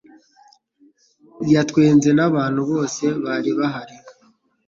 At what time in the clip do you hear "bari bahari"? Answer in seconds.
3.23-3.95